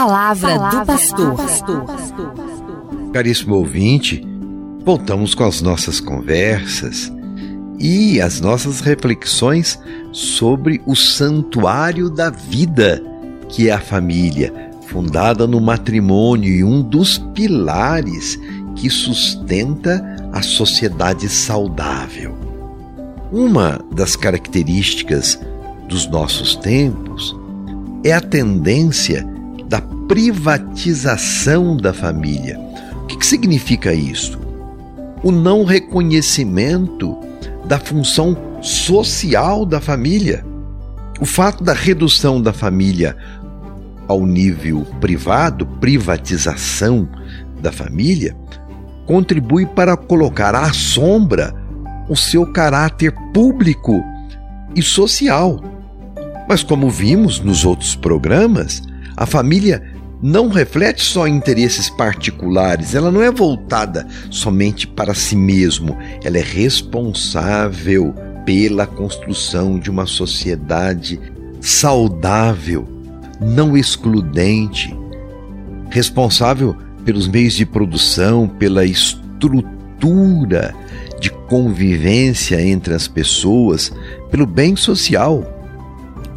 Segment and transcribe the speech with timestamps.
[0.00, 1.84] palavra, palavra do pastor.
[3.12, 4.26] Caríssimo ouvinte,
[4.82, 7.12] voltamos com as nossas conversas
[7.78, 9.78] e as nossas reflexões
[10.10, 13.02] sobre o santuário da vida,
[13.48, 18.38] que é a família, fundada no matrimônio e um dos pilares
[18.76, 22.34] que sustenta a sociedade saudável.
[23.30, 25.38] Uma das características
[25.88, 27.36] dos nossos tempos
[28.02, 29.29] é a tendência
[29.70, 32.58] da privatização da família.
[33.04, 34.36] O que, que significa isso?
[35.22, 37.16] O não reconhecimento
[37.66, 40.44] da função social da família.
[41.20, 43.16] O fato da redução da família
[44.08, 47.08] ao nível privado, privatização
[47.62, 48.36] da família,
[49.06, 51.54] contribui para colocar à sombra
[52.08, 54.02] o seu caráter público
[54.74, 55.62] e social.
[56.48, 58.82] Mas, como vimos nos outros programas,
[59.20, 59.82] a família
[60.22, 66.42] não reflete só interesses particulares, ela não é voltada somente para si mesmo, ela é
[66.42, 68.14] responsável
[68.46, 71.20] pela construção de uma sociedade
[71.60, 72.88] saudável,
[73.38, 74.96] não excludente,
[75.90, 80.74] responsável pelos meios de produção, pela estrutura
[81.20, 83.92] de convivência entre as pessoas,
[84.30, 85.44] pelo bem social.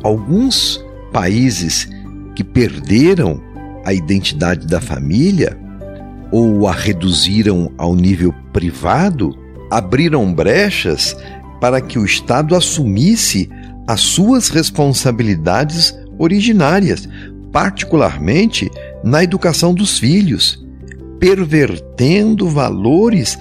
[0.03, 1.87] Alguns países
[2.35, 3.41] que perderam
[3.85, 5.57] a identidade da família
[6.31, 9.37] ou a reduziram ao nível privado
[9.69, 11.15] abriram brechas
[11.59, 13.49] para que o Estado assumisse
[13.87, 17.07] as suas responsabilidades originárias,
[17.51, 18.69] particularmente
[19.03, 20.63] na educação dos filhos,
[21.19, 23.37] pervertendo valores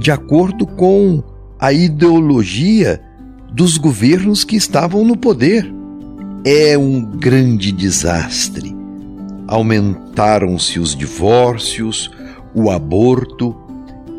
[0.00, 1.22] de acordo com
[1.58, 3.00] a ideologia
[3.52, 5.72] dos governos que estavam no poder.
[6.48, 8.72] É um grande desastre.
[9.48, 12.08] Aumentaram-se os divórcios,
[12.54, 13.56] o aborto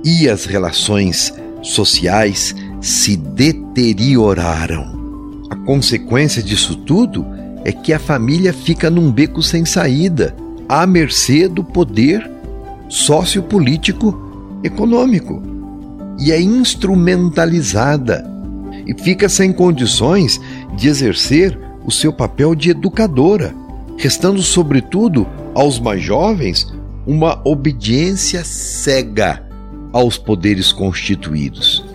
[0.04, 5.42] e as relações sociais se deterioraram.
[5.50, 7.26] A consequência disso tudo
[7.64, 10.36] é que a família fica num beco sem saída,
[10.68, 12.30] à mercê do poder
[12.90, 15.42] sociopolítico econômico
[16.20, 18.30] e é instrumentalizada
[18.86, 20.42] e fica sem condições
[20.76, 23.56] de exercer o seu papel de educadora,
[23.98, 25.26] restando, sobretudo,
[25.56, 26.72] aos mais jovens
[27.08, 29.42] uma obediência cega
[29.94, 31.86] aos poderes constituídos.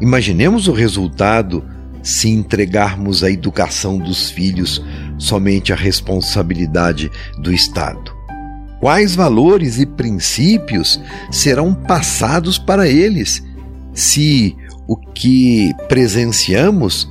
[0.00, 1.64] Imaginemos o resultado
[2.02, 4.84] se entregarmos a educação dos filhos
[5.16, 7.08] somente à responsabilidade
[7.38, 8.12] do Estado.
[8.80, 11.00] Quais valores e princípios
[11.30, 13.40] serão passados para eles
[13.94, 14.56] se
[14.88, 17.08] o que presenciamos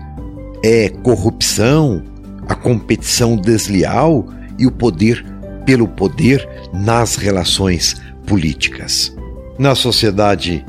[0.63, 2.03] é corrupção,
[2.47, 4.27] a competição desleal
[4.57, 5.25] e o poder
[5.66, 9.16] pelo poder nas relações políticas?
[9.57, 10.66] Na sociedade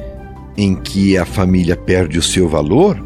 [0.57, 3.03] em que a família perde o seu valor,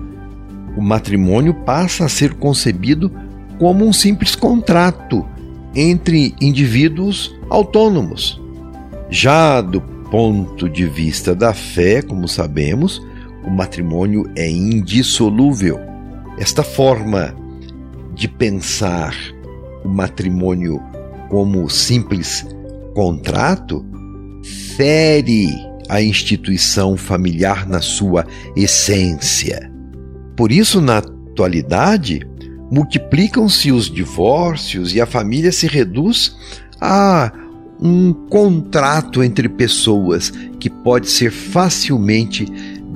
[0.76, 3.10] o matrimônio passa a ser concebido
[3.58, 5.26] como um simples contrato
[5.74, 8.40] entre indivíduos autônomos.
[9.08, 9.80] Já do
[10.10, 13.00] ponto de vista da fé, como sabemos,
[13.44, 15.80] o matrimônio é indissolúvel.
[16.38, 17.34] Esta forma
[18.14, 19.14] de pensar
[19.84, 20.82] o matrimônio
[21.28, 22.46] como simples
[22.94, 23.84] contrato
[24.76, 25.48] fere
[25.88, 28.26] a instituição familiar na sua
[28.56, 29.70] essência.
[30.36, 32.20] Por isso, na atualidade,
[32.70, 36.36] multiplicam-se os divórcios e a família se reduz
[36.80, 37.32] a
[37.80, 42.46] um contrato entre pessoas que pode ser facilmente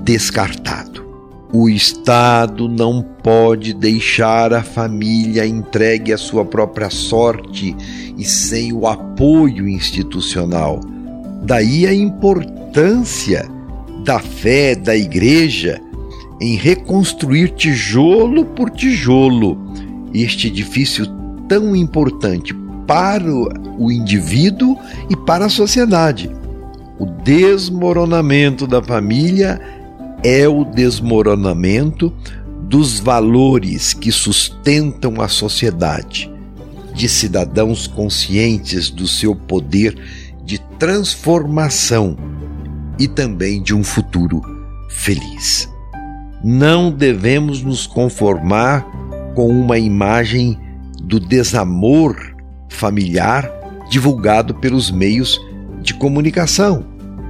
[0.02, 1.09] descartado.
[1.52, 7.76] O Estado não pode deixar a família entregue à sua própria sorte
[8.16, 10.80] e sem o apoio institucional.
[11.42, 13.48] Daí a importância
[14.04, 15.80] da fé da igreja
[16.40, 19.58] em reconstruir tijolo por tijolo
[20.14, 21.04] este edifício
[21.48, 22.54] tão importante
[22.86, 24.76] para o indivíduo
[25.08, 26.30] e para a sociedade.
[26.96, 29.60] O desmoronamento da família
[30.22, 32.12] é o desmoronamento
[32.62, 36.30] dos valores que sustentam a sociedade,
[36.94, 39.96] de cidadãos conscientes do seu poder
[40.44, 42.16] de transformação
[42.98, 44.42] e também de um futuro
[44.88, 45.68] feliz.
[46.42, 48.86] Não devemos nos conformar
[49.34, 50.58] com uma imagem
[51.02, 52.34] do desamor
[52.68, 53.50] familiar
[53.90, 55.40] divulgado pelos meios
[55.82, 56.86] de comunicação.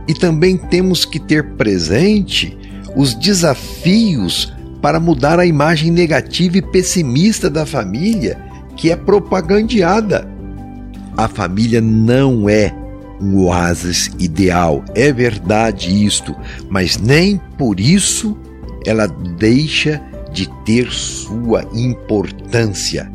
[0.06, 2.56] E também temos que ter presente
[2.96, 8.38] os desafios para mudar a imagem negativa e pessimista da família
[8.76, 10.26] que é propagandeada.
[11.16, 12.74] A família não é
[13.20, 16.34] um oásis ideal, é verdade isto,
[16.70, 18.36] mas nem por isso
[18.86, 20.00] ela deixa
[20.32, 23.10] de ter sua importância,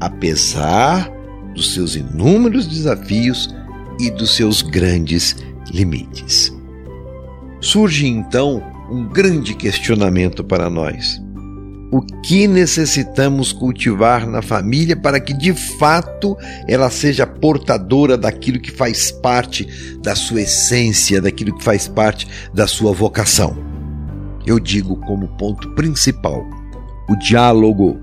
[0.00, 1.10] apesar
[1.54, 3.52] dos seus inúmeros desafios
[3.98, 5.36] e dos seus grandes
[5.72, 6.52] limites.
[7.60, 8.62] Surge então
[8.92, 11.18] um grande questionamento para nós.
[11.90, 16.36] O que necessitamos cultivar na família para que de fato
[16.68, 19.66] ela seja portadora daquilo que faz parte
[20.02, 23.56] da sua essência, daquilo que faz parte da sua vocação?
[24.46, 26.44] Eu digo como ponto principal
[27.08, 27.98] o diálogo.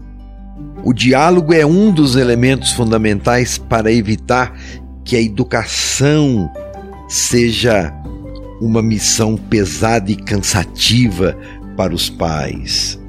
[0.84, 4.58] O diálogo é um dos elementos fundamentais para evitar
[5.04, 6.50] que a educação
[7.08, 7.94] seja
[8.60, 11.38] uma missão pesada e cansativa
[11.78, 13.00] para os pais.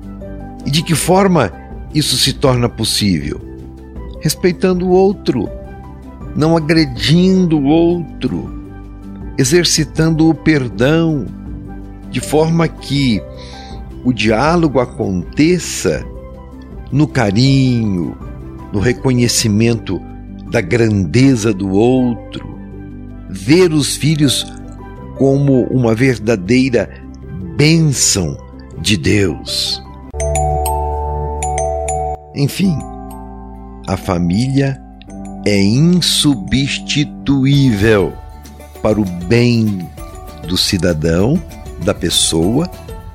[0.64, 1.52] E de que forma
[1.94, 3.41] isso se torna possível?
[4.20, 5.49] Respeitando o outro,
[6.37, 8.52] não agredindo o outro,
[9.37, 11.26] exercitando o perdão,
[12.11, 13.23] de forma que
[14.05, 16.05] o diálogo aconteça
[16.93, 18.17] no carinho,
[18.73, 20.00] no reconhecimento
[20.50, 22.58] da grandeza do outro,
[23.29, 24.46] ver os filhos
[25.20, 26.88] como uma verdadeira
[27.55, 28.38] bênção
[28.81, 29.82] de Deus.
[32.34, 32.75] Enfim,
[33.87, 34.82] a família
[35.44, 38.14] é insubstituível
[38.82, 39.87] para o bem
[40.49, 41.38] do cidadão,
[41.84, 42.70] da pessoa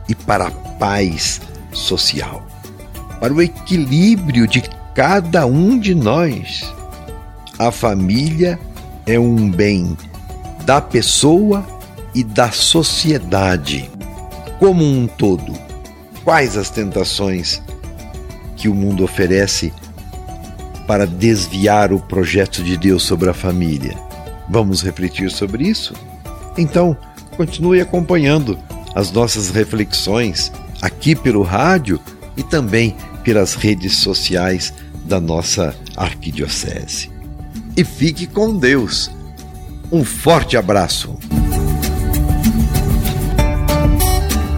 [0.08, 1.42] e para a paz
[1.74, 2.46] social,
[3.20, 4.62] para o equilíbrio de
[4.94, 6.72] cada um de nós.
[7.58, 8.60] A família
[9.08, 9.98] é um bem
[10.68, 11.74] da pessoa
[12.16, 13.92] e da sociedade
[14.58, 15.54] como um todo.
[16.24, 17.62] Quais as tentações
[18.56, 19.72] que o mundo oferece
[20.88, 23.96] para desviar o projeto de Deus sobre a família?
[24.50, 25.94] Vamos refletir sobre isso?
[26.58, 26.98] Então,
[27.36, 28.58] continue acompanhando
[28.96, 30.52] as nossas reflexões
[30.82, 32.00] aqui pelo rádio
[32.38, 34.74] e também pelas redes sociais
[35.04, 37.12] da nossa arquidiocese.
[37.76, 39.12] E fique com Deus.
[39.92, 41.18] Um forte abraço.